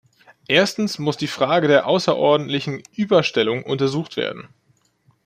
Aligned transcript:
Erstens 0.47 0.97
muss 0.97 1.15
die 1.15 1.27
Frage 1.27 1.67
der 1.67 1.85
außerordentlichen 1.85 2.81
Überstellungen 2.95 3.63
untersucht 3.63 4.17
werden. 4.17 4.49